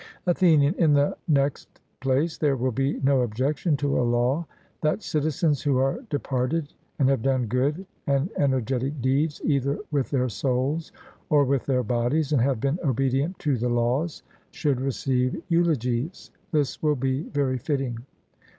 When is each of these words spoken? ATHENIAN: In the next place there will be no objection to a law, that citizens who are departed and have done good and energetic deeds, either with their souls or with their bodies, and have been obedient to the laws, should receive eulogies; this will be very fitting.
ATHENIAN: 0.25 0.73
In 0.79 0.93
the 0.93 1.15
next 1.27 1.79
place 1.99 2.35
there 2.35 2.55
will 2.57 2.71
be 2.71 2.99
no 3.03 3.21
objection 3.21 3.77
to 3.77 3.99
a 3.99 4.01
law, 4.01 4.47
that 4.81 5.03
citizens 5.03 5.61
who 5.61 5.77
are 5.77 5.99
departed 6.09 6.73
and 6.97 7.07
have 7.07 7.21
done 7.21 7.45
good 7.45 7.85
and 8.07 8.31
energetic 8.35 8.99
deeds, 8.99 9.39
either 9.43 9.77
with 9.91 10.09
their 10.09 10.27
souls 10.27 10.91
or 11.29 11.45
with 11.45 11.67
their 11.67 11.83
bodies, 11.83 12.31
and 12.31 12.41
have 12.41 12.59
been 12.59 12.79
obedient 12.83 13.37
to 13.37 13.59
the 13.59 13.69
laws, 13.69 14.23
should 14.49 14.81
receive 14.81 15.39
eulogies; 15.49 16.31
this 16.51 16.81
will 16.81 16.95
be 16.95 17.21
very 17.29 17.59
fitting. 17.59 17.99